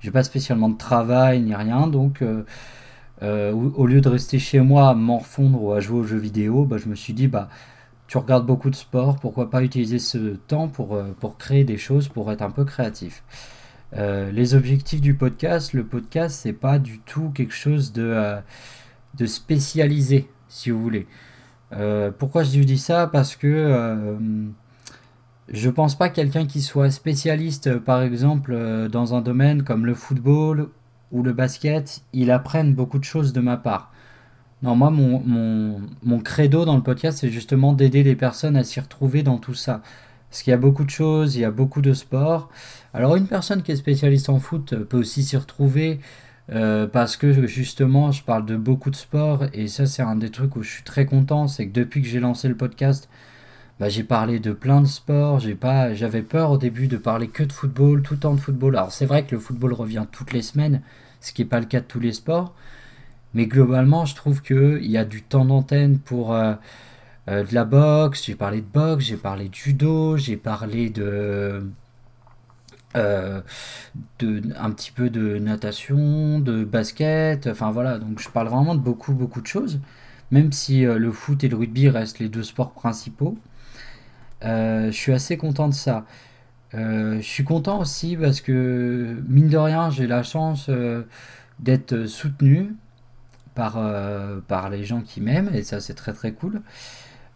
[0.00, 2.22] j'ai pas spécialement de travail ni rien, donc
[3.22, 6.76] au lieu de rester chez moi à m'enfondre ou à jouer aux jeux vidéo, bah,
[6.78, 7.48] je me suis dit bah
[8.06, 12.08] tu regardes beaucoup de sport, pourquoi pas utiliser ce temps pour, euh, créer des choses,
[12.08, 13.22] pour être un peu créatif.
[13.96, 18.40] Euh, les objectifs du podcast, le podcast, c'est pas du tout quelque chose de, euh,
[19.14, 21.06] de spécialisé, si vous voulez.
[22.18, 23.08] pourquoi je dis ça?
[23.08, 24.16] Parce que
[25.48, 30.68] je pense pas quelqu'un qui soit spécialiste, par exemple, dans un domaine comme le football
[31.12, 33.92] ou le basket, il apprenne beaucoup de choses de ma part.
[34.62, 35.22] Non, moi, mon,
[36.02, 39.54] mon, credo dans le podcast, c'est justement d'aider les personnes à s'y retrouver dans tout
[39.54, 39.82] ça.
[40.30, 42.48] Parce qu'il y a beaucoup de choses, il y a beaucoup de sports.
[42.94, 46.00] Alors, une personne qui est spécialiste en foot peut aussi s'y retrouver
[46.52, 50.30] euh, parce que justement, je parle de beaucoup de sports et ça, c'est un des
[50.30, 51.48] trucs où je suis très content.
[51.48, 53.08] C'est que depuis que j'ai lancé le podcast,
[53.78, 55.40] bah, j'ai parlé de plein de sports.
[55.40, 58.40] J'ai pas, j'avais peur au début de parler que de football, tout le temps de
[58.40, 58.76] football.
[58.76, 60.82] Alors, c'est vrai que le football revient toutes les semaines,
[61.20, 62.54] ce qui n'est pas le cas de tous les sports.
[63.34, 66.54] Mais globalement, je trouve qu'il y a du temps d'antenne pour euh,
[67.28, 68.24] euh, de la boxe.
[68.24, 71.70] J'ai parlé de boxe, j'ai parlé de judo, j'ai parlé de,
[72.96, 73.40] euh,
[74.20, 74.42] de.
[74.58, 77.46] un petit peu de natation, de basket.
[77.46, 79.80] Enfin voilà, donc je parle vraiment de beaucoup, beaucoup de choses.
[80.30, 83.36] Même si le foot et le rugby restent les deux sports principaux.
[84.42, 86.04] Je suis assez content de ça.
[86.72, 90.70] je suis content aussi parce que, mine de rien, j'ai la chance
[91.58, 92.74] d'être soutenu
[93.56, 96.62] par, euh, par les gens qui m'aiment, et ça c'est très très cool.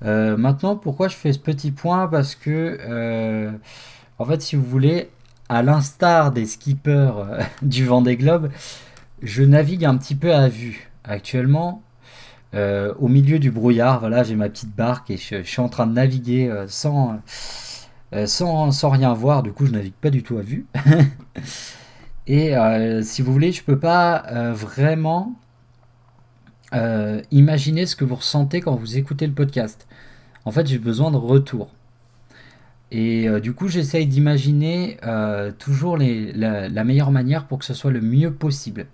[0.05, 2.07] Euh, maintenant, pourquoi je fais ce petit point?
[2.07, 3.51] Parce que, euh,
[4.19, 5.11] en fait, si vous voulez,
[5.49, 7.13] à l'instar des skippers
[7.63, 8.51] du Vendée Globe,
[9.23, 10.91] je navigue un petit peu à vue.
[11.05, 11.83] Actuellement,
[12.55, 15.93] au milieu du brouillard, voilà, j'ai ma petite barque et je, suis en train de
[15.93, 17.21] naviguer sans,
[18.27, 19.43] sans, sans, rien voir.
[19.43, 20.67] Du coup, je navigue pas du tout à vue.
[22.27, 22.55] et
[23.03, 25.37] si vous voulez, je peux pas vraiment
[26.73, 29.87] euh, imaginez ce que vous ressentez quand vous écoutez le podcast.
[30.45, 31.71] En fait, j'ai besoin de retour.
[32.93, 37.91] Et euh, du coup, j'essaye d'imaginer euh, toujours la, meilleure manière pour que ce soit
[37.91, 38.87] le mieux possible.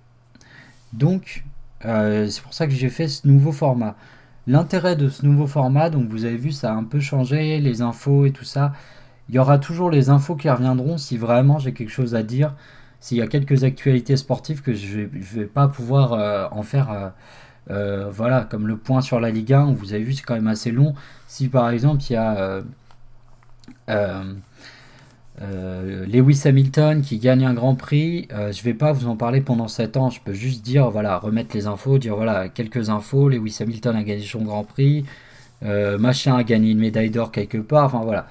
[0.93, 1.45] Donc,
[1.83, 3.97] c'est pour ça que j'ai fait ce nouveau format.
[4.47, 7.83] L'intérêt de ce nouveau format, donc vous avez vu, ça a un peu changé, les
[7.83, 8.73] infos et tout ça.
[9.29, 12.55] Il y aura toujours les infos qui reviendront si vraiment j'ai quelque chose à dire.
[13.01, 17.13] S'il y a quelques actualités sportives que je ne vais, pas pouvoir en faire
[17.71, 20.47] euh, voilà, comme le point sur la Ligue 1, vous avez vu, c'est quand même
[20.47, 20.95] assez long.
[21.27, 22.63] Si par exemple il y a
[25.43, 29.41] euh, euh, Lewis Hamilton qui gagne un grand prix, je vais pas vous en parler
[29.41, 30.11] pendant 7 ans.
[30.11, 33.29] Je peux juste dire, voilà, remettre les infos, dire voilà, quelques infos.
[33.29, 35.05] Lewis Hamilton a gagné son grand prix,
[35.63, 37.87] machin a gagné une médaille d'or quelque part.
[37.87, 38.27] Enfin voilà.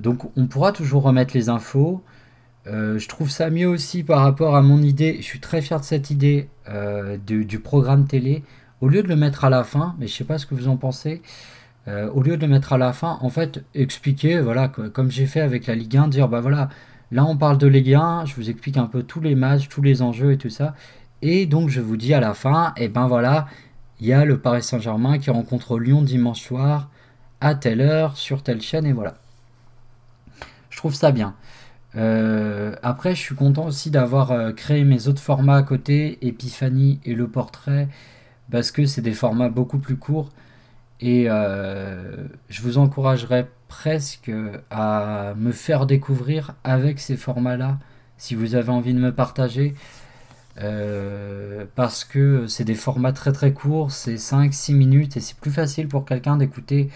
[0.00, 2.02] donc on pourra toujours remettre les infos.
[2.66, 5.16] Euh, je trouve ça mieux aussi par rapport à mon idée.
[5.18, 8.42] Je suis très fier de cette idée euh, du, programme télé.
[8.80, 10.68] Au lieu de le mettre à la fin, mais je sais pas ce que vous
[10.68, 11.22] en pensez.
[11.88, 15.26] Euh, au lieu de le mettre à la fin, en fait, expliquer, voilà, comme j'ai
[15.26, 16.68] fait avec la Ligue 1, dire bah voilà,
[17.10, 19.82] là on parle de Ligue 1, je vous explique un peu tous les matchs, tous
[19.82, 20.74] les enjeux et tout ça.
[21.22, 23.46] Et donc je vous dis à la fin, et eh ben voilà,
[24.00, 26.88] il y a le Paris Saint-Germain qui rencontre Lyon dimanche soir
[27.40, 29.14] à telle heure sur telle chaîne et voilà.
[30.70, 31.34] Je trouve ça bien.
[31.96, 37.00] Euh, après, je suis content aussi d'avoir euh, créé mes autres formats à côté, Epiphanie
[37.04, 37.88] et le portrait,
[38.50, 40.30] parce que c'est des formats beaucoup plus courts.
[41.02, 44.30] Et euh, je vous encouragerais presque
[44.70, 47.78] à me faire découvrir avec ces formats-là,
[48.16, 49.74] si vous avez envie de me partager.
[51.74, 55.88] parce que c'est des formats très très courts, c'est 5-6 minutes et c'est plus facile
[55.88, 56.88] pour quelqu'un d'écouter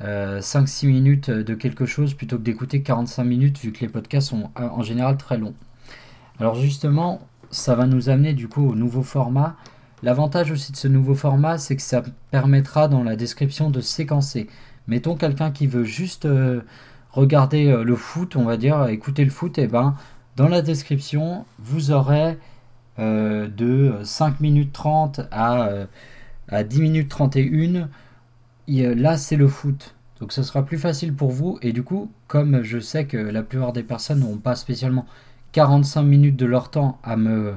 [0.00, 4.28] 5-6 euh, minutes de quelque chose plutôt que d'écouter 45 minutes vu que les podcasts
[4.28, 5.54] sont euh, en général très longs.
[6.40, 7.20] Alors justement,
[7.50, 9.56] ça va nous amener du coup au nouveau format.
[10.02, 14.48] L'avantage aussi de ce nouveau format, c'est que ça permettra dans la description de séquencer.
[14.86, 16.60] Mettons quelqu'un qui veut juste euh,
[17.10, 19.94] regarder le foot, on va dire, écouter le foot, et eh ben
[20.36, 22.36] dans la description, vous aurez
[22.98, 25.68] de 5 minutes 30 à,
[26.48, 27.88] à 10 minutes 31
[28.68, 29.94] là c'est le foot.
[30.20, 31.58] Donc ça sera plus facile pour vous.
[31.62, 35.06] Et du coup, comme je sais que la plupart des personnes n'ont pas spécialement
[35.52, 37.54] 45 minutes de leur temps à me,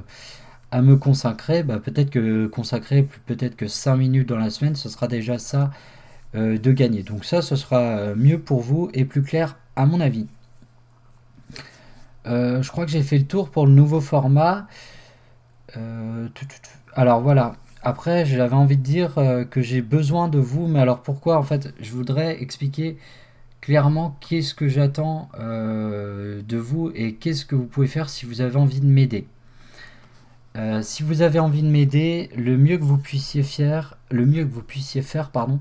[0.71, 4.89] à me consacrer, bah peut-être que consacrer peut-être que 5 minutes dans la semaine, ce
[4.89, 5.71] sera déjà ça
[6.35, 7.03] euh, de gagner.
[7.03, 10.27] Donc ça, ce sera mieux pour vous et plus clair à mon avis.
[12.27, 14.67] euh, je crois que j'ai fait le tour pour le nouveau format.
[15.77, 16.27] Euh,
[16.93, 17.55] alors voilà.
[17.83, 19.15] Après, j'avais envie de dire
[19.51, 22.97] que j'ai besoin de vous, mais alors pourquoi En fait, je voudrais expliquer
[23.61, 28.57] clairement qu'est-ce que j'attends de vous et qu'est-ce que vous pouvez faire si vous avez
[28.57, 29.27] envie de m'aider.
[30.81, 33.97] Si vous avez envie de m'aider, le mieux que vous puissiez faire,
[35.31, 35.59] pardon,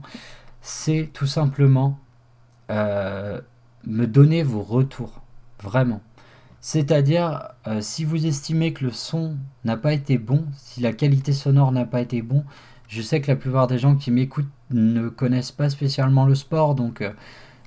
[0.63, 1.99] c'est tout simplement
[2.69, 5.23] me donner vos retours.
[5.63, 6.01] Vraiment.
[6.61, 11.33] C'est-à-dire, euh, si vous estimez que le son n'a pas été bon, si la qualité
[11.33, 12.45] sonore n'a pas été bon,
[12.89, 16.75] je sais que la plupart des gens qui m'écoutent ne connaissent pas spécialement le sport,
[16.75, 17.13] donc euh,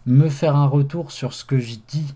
[0.06, 2.14] me faire un retour sur ce que je dis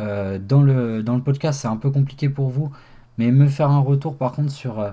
[0.00, 2.70] euh, dans le podcast, c'est un peu compliqué pour vous,
[3.18, 4.92] mais me faire un retour par contre sur,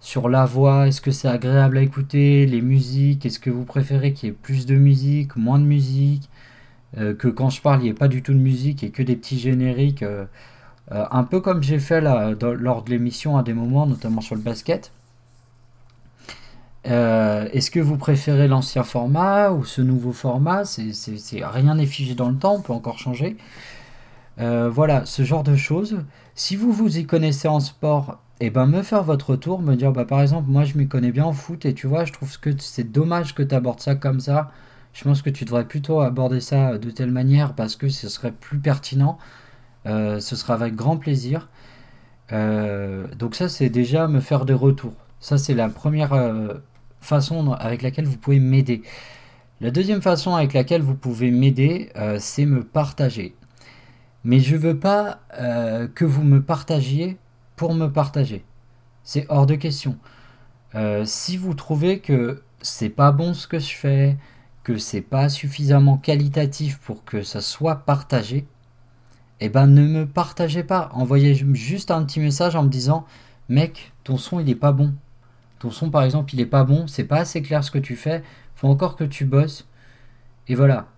[0.00, 4.12] sur la voix, est-ce que c'est agréable à écouter, les musiques, est-ce que vous préférez
[4.12, 6.28] qu'il y ait plus de musique, moins de musique,
[6.96, 9.02] euh, que quand je parle, il n'y ait pas du tout de musique et que
[9.02, 10.24] des petits génériques, euh,
[10.92, 14.40] euh, un peu comme j'ai fait lors de l'émission à des moments, notamment sur le
[14.40, 14.92] basket.
[16.84, 20.64] Est-ce que vous préférez l'ancien format ou ce nouveau format?
[20.64, 20.90] C'est,
[21.44, 23.36] Rien n'est figé dans le temps, on peut encore changer.
[24.38, 25.98] Voilà, ce genre de choses.
[26.34, 29.92] Si vous vous y connaissez en sport, eh ben me faire votre tour, me dire
[29.92, 32.38] bah par exemple moi je m'y connais bien en foot et tu vois je trouve
[32.38, 34.52] que c'est dommage que tu abordes ça comme ça
[34.98, 38.32] je pense que tu devrais plutôt aborder ça de telle manière parce que ce serait
[38.32, 39.16] plus pertinent.
[39.86, 41.48] Euh, ce sera avec grand plaisir.
[42.32, 44.96] Euh, donc ça, c'est déjà me faire des retours.
[45.20, 46.54] Ça, c'est la première euh,
[47.00, 48.82] façon avec laquelle vous pouvez m'aider.
[49.60, 53.34] La deuxième façon avec laquelle vous pouvez m'aider, c'est me partager.
[54.28, 55.20] Mais je veux pas
[55.94, 57.16] que vous me partagiez
[57.56, 58.44] pour me partager.
[59.02, 59.96] C'est hors de question.
[61.04, 64.18] si vous trouvez que c'est pas bon ce que je fais,
[64.64, 68.46] que c'est pas suffisamment qualitatif pour que ça soit partagé,
[69.40, 70.90] eh ben ne me partagez pas.
[70.92, 73.06] Envoyez juste un petit message en me disant
[73.48, 74.92] mec, ton son il est pas bon.
[75.58, 77.96] Ton son par exemple il est pas bon, c'est pas assez clair ce que tu
[77.96, 78.22] fais,
[78.56, 79.66] faut encore que tu bosses.
[80.48, 80.88] Et voilà.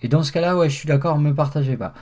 [0.00, 1.92] Et dans ce cas-là, ouais, je suis d'accord, me partagez pas.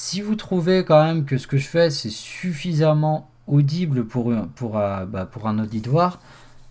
[0.00, 5.04] Si vous trouvez quand même que ce que je fais c'est suffisamment audible pour, euh,
[5.06, 6.20] bah, pour un auditoire,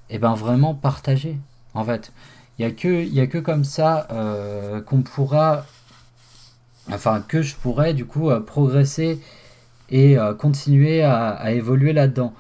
[0.10, 1.36] et eh ben vraiment partagez.
[1.74, 2.14] En fait,
[2.58, 5.66] il n'y a, que, a que comme ça euh, qu'on pourra,
[6.90, 9.20] enfin que je pourrais du coup euh, progresser
[9.90, 12.34] et continuer à, évoluer là-dedans.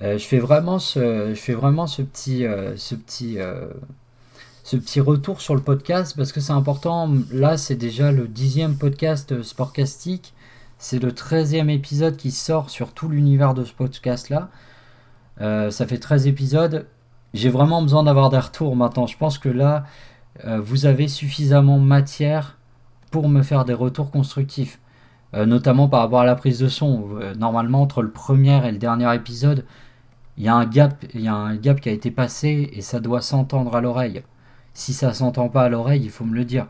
[0.00, 3.38] je fais vraiment je fais vraiment ce petit, ce petit,
[4.64, 7.08] ce petit retour sur le podcast parce que c'est important.
[7.32, 10.34] Là, c'est déjà le dixième podcast sportcastique.
[10.78, 14.50] C'est le treizième épisode qui sort sur tout l'univers de ce podcast-là.
[15.38, 16.86] ça fait 13 épisodes
[17.34, 19.06] j'ai vraiment besoin d'avoir des retours maintenant.
[19.06, 19.84] Je pense que là,
[20.46, 22.56] euh, vous avez suffisamment matière
[23.10, 24.80] pour me faire des retours constructifs.
[25.34, 27.18] Euh, notamment par rapport à la prise de son.
[27.20, 29.64] Euh, normalement, entre le premier et le dernier épisode,
[30.36, 33.74] il y il y a un gap qui a été passé et ça doit s'entendre
[33.74, 34.22] à l'oreille.
[34.74, 36.66] Si ça s'entend pas à l'oreille, il faut me le dire.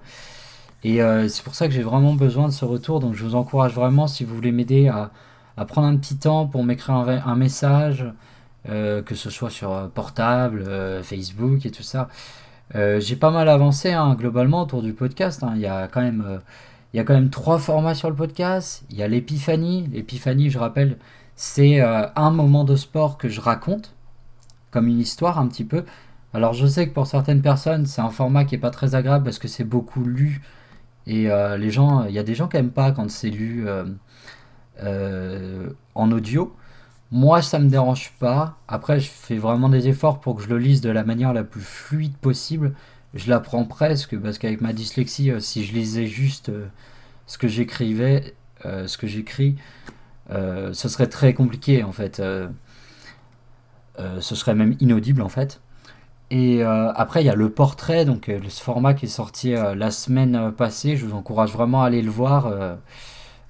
[0.85, 3.01] Et c'est pour ça que j'ai vraiment besoin de ce retour.
[3.01, 5.11] Donc je vous encourage vraiment, si vous voulez m'aider à,
[5.64, 8.05] prendre un petit temps pour m'écrire un, message,
[8.69, 12.09] euh, que ce soit sur euh, portable, euh, Facebook et tout ça.
[12.75, 15.43] j'ai pas mal avancé hein, globalement autour du podcast.
[15.43, 15.53] Hein.
[15.55, 16.40] Il, y a quand même,
[16.93, 18.85] il y a quand même trois formats sur le podcast.
[18.90, 19.88] Il y a l'épiphanie.
[19.93, 20.99] L'épiphanie, je rappelle,
[21.37, 23.95] c'est un moment de sport que je raconte,
[24.71, 25.85] comme une histoire un petit peu.
[26.35, 29.25] Alors je sais que pour certaines personnes, c'est un format qui est pas très agréable
[29.25, 30.42] parce que c'est beaucoup lu.
[31.07, 33.66] Et les gens, il y a des gens qui n'aiment pas quand c'est lu
[35.94, 36.55] en audio.
[37.11, 38.59] Moi, ça me dérange pas.
[38.66, 41.44] Après, je fais vraiment des efforts pour que je le lise de la manière la
[41.44, 42.75] plus fluide possible.
[43.14, 46.66] Je l'apprends presque parce qu'avec ma dyslexie, euh, si je lisais juste euh,
[47.27, 48.35] ce que j'écrivais,
[48.66, 49.57] euh, ce que j'écris,
[50.31, 52.20] ce serait très compliqué en fait.
[53.97, 55.61] ce serait même inaudible en fait.
[56.37, 60.51] Et après, il y a le portrait, donc ce format qui est sorti la semaine
[60.51, 60.97] passée.
[60.97, 62.47] Je vous encourage vraiment à aller le voir,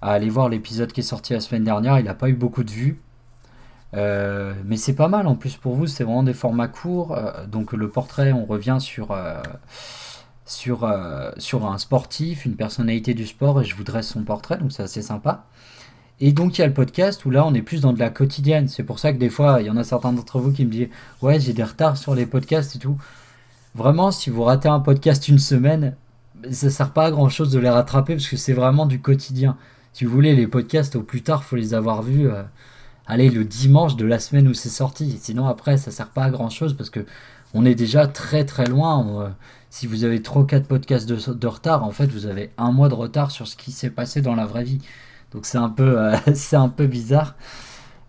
[0.02, 1.98] à aller voir l'épisode qui est sorti la semaine dernière.
[1.98, 3.00] Il n'a pas eu beaucoup de vues.
[3.96, 7.12] Euh, mais c'est pas mal en plus pour vous, c'est vraiment des formats courts.
[7.12, 9.40] Euh, donc le portrait, on revient sur, euh,
[10.44, 10.92] sur,
[11.38, 14.82] sur un sportif, une personnalité du sport, et je vous dresse son portrait, donc c'est
[14.82, 15.46] assez sympa.
[16.20, 18.10] Et donc il y a le podcast où là on est plus dans de la
[18.10, 18.68] quotidienne.
[18.68, 20.70] C'est pour ça que des fois il y en a certains d'entre vous qui me
[20.70, 20.88] disent
[21.22, 22.96] ouais j'ai des retards sur les podcasts et tout.
[23.74, 25.96] Vraiment si vous ratez un podcast une semaine,
[26.50, 29.56] ça sert pas à grand chose de les rattraper parce que c'est vraiment du quotidien.
[29.92, 32.28] Si vous voulez les podcasts au plus tard faut les avoir vus
[33.06, 35.18] allez, le dimanche de la semaine où c'est sorti.
[35.20, 37.04] Sinon, après, ça sert pas à grand chose parce que
[37.52, 39.22] on est déjà très très loin.
[39.22, 39.28] Euh,
[39.70, 42.94] si vous avez 3 4 podcasts de, retard, en fait, vous avez un mois de
[42.94, 44.78] retard sur ce qui s'est passé dans la vraie vie.
[45.34, 47.34] Donc c'est un peu, c'est un peu bizarre.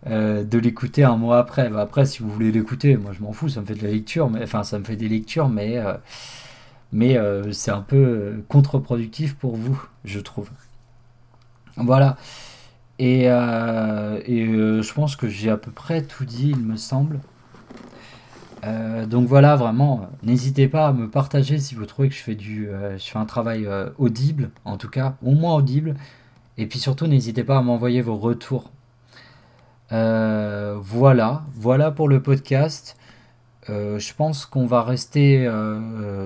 [0.06, 1.70] de l'écouter un mois après.
[1.70, 3.92] Bah, après, si vous voulez l'écouter, moi je m'en fous, ça me fait de la
[3.92, 5.78] lecture, mais enfin ça me fait des lectures, mais
[6.92, 7.18] mais
[7.52, 10.50] c'est un peu contre-productif pour vous, je trouve.
[11.78, 12.18] Voilà.
[13.00, 17.20] Et, et je pense que j'ai à peu près tout dit, il me semble.
[18.66, 22.36] Euh, donc voilà, vraiment, n'hésitez pas à me partager si vous trouvez que je fais,
[22.36, 25.96] du, euh, je fais un travail euh, audible, en tout cas, au moins audible.
[26.58, 28.72] Et puis surtout, n'hésitez pas à m'envoyer vos retours.
[29.92, 32.98] voilà, voilà pour le podcast.
[33.68, 35.50] je pense qu'on va rester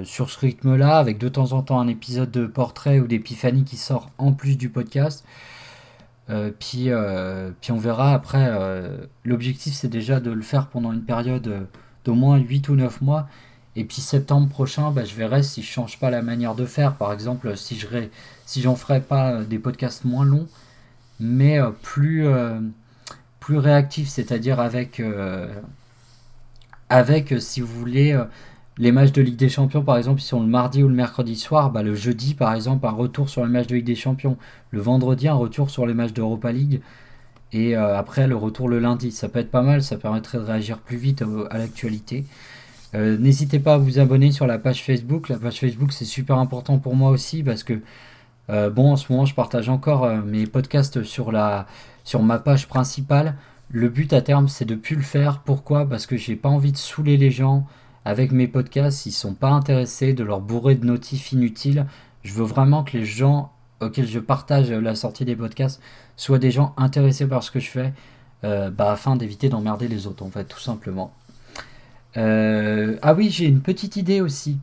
[0.04, 3.78] sur ce rythme-là, avec de temps en temps un épisode de portrait ou d'épiphanie qui
[3.78, 5.26] sort en plus du podcast.
[6.60, 6.90] puis,
[7.62, 8.52] puis on verra après.
[9.26, 11.68] L'objectif, c'est déjà de le faire pendant une période
[12.06, 13.28] d'au moins 8 ou 9 mois.
[13.80, 16.96] Et puis septembre prochain, bah, je verrai si je change pas la manière de faire.
[16.96, 17.88] Par exemple, si je
[18.46, 20.48] si j'en ferai pas euh, des podcasts moins longs,
[21.22, 22.60] mais euh, plus, euh,
[23.40, 25.02] plus réactifs, c'est-à-dire avec,
[26.90, 28.22] avec, si vous voulez,
[28.78, 31.38] les matchs de Ligue des Champions, par exemple, si sont le mardi ou le mercredi
[31.38, 34.36] soir, bah, le jeudi, par exemple, un retour sur les matchs de Ligue des Champions.
[34.72, 36.82] Le vendredi, un retour sur les matchs d'Europa League.
[37.54, 40.80] Et après, le retour le lundi, ça peut être pas mal, ça permettrait de réagir
[40.80, 42.26] plus vite à l'actualité.
[42.96, 45.30] Euh, n'hésitez pas à vous abonner sur la page Facebook.
[45.30, 47.82] La page Facebook, c'est super important pour moi aussi parce que,
[48.50, 51.68] euh, bon, en ce moment, je partage encore mes podcasts sur, la,
[52.04, 53.36] sur ma page principale.
[53.70, 55.40] Le but à terme, c'est de plus le faire.
[55.40, 55.88] Pourquoi?
[55.88, 57.68] Parce que j'ai pas envie de saouler les gens
[58.06, 59.06] avec mes podcasts.
[59.06, 61.86] Ils sont pas intéressés de leur bourrer de notifs inutiles.
[62.24, 65.82] Je veux vraiment que les gens auxquels je partage la sortie des podcasts
[66.18, 67.94] soient des gens intéressés par ce que je fais,
[68.44, 71.14] euh, bah, afin d'éviter d'emmerder les autres, en fait, tout simplement.
[72.18, 74.58] Euh, ah oui, j'ai une petite idée aussi.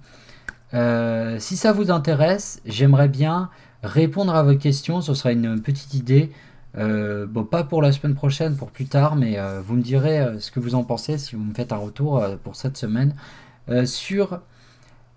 [0.75, 3.51] Euh, si ça vous intéresse, j'aimerais bien
[3.83, 5.01] répondre à vos questions.
[5.01, 6.31] Ce sera une petite idée.
[6.75, 10.61] bon, pas pour la semaine prochaine, pour plus tard, mais vous me direz ce que
[10.61, 13.15] vous en pensez si vous me faites un retour pour cette semaine
[13.85, 14.41] sur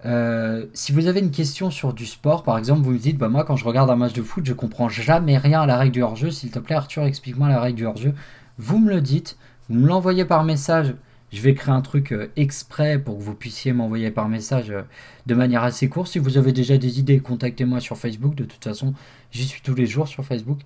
[0.06, 3.28] euh, si vous avez une question sur du sport, par exemple, vous me dites, bah
[3.28, 5.92] moi quand je regarde un match de foot, je comprends jamais rien à la règle
[5.92, 6.32] du hors-jeu.
[6.32, 8.14] S'il te plaît, Arthur, explique-moi la règle du hors-jeu.
[8.58, 9.38] Vous me le dites,
[9.70, 10.94] vous me l'envoyez par message.
[11.32, 14.82] Je vais créer un truc euh, exprès pour que vous puissiez m'envoyer par message euh,
[15.28, 16.08] de manière assez courte.
[16.08, 18.36] Si vous avez déjà des idées, contactez-moi sur Facebook.
[18.36, 18.94] De toute façon,
[19.32, 20.60] j'y suis tous les jours sur Facebook.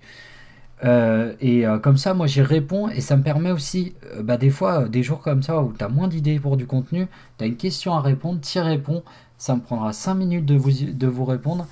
[1.40, 5.02] et comme ça, moi j'y réponds et ça me permet aussi, bah, des fois, des
[5.02, 7.06] jours comme ça où tu as moins d'idées pour du contenu,
[7.38, 9.02] tu as une question à répondre, tu y réponds
[9.38, 11.66] ça me prendra 5 minutes de vous, de vous répondre.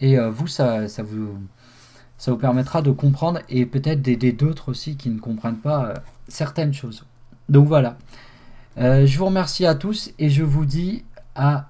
[0.00, 1.36] Et euh, vous, ça, vous,
[2.16, 5.94] ça vous permettra de comprendre et peut-être d'aider d'autres aussi qui ne comprennent pas euh,
[6.28, 7.04] certaines choses.
[7.48, 7.98] Donc voilà.
[8.78, 11.04] Euh, je vous remercie à tous et je vous dis
[11.34, 11.66] à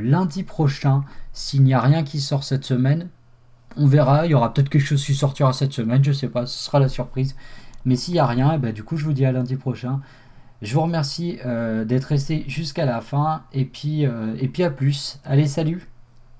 [0.00, 1.04] lundi prochain.
[1.32, 3.08] S'il n'y a rien qui sort cette semaine,
[3.76, 4.26] on verra.
[4.26, 6.78] Il y aura peut-être quelque chose qui sortira cette semaine, je sais pas, ce sera
[6.78, 7.36] la surprise.
[7.84, 10.00] Mais s'il n'y a rien, eh ben, du coup, je vous dis à lundi prochain.
[10.62, 14.70] Je vous remercie euh, d'être resté jusqu'à la fin et puis, euh, et puis à
[14.70, 15.18] plus.
[15.24, 15.88] Allez, salut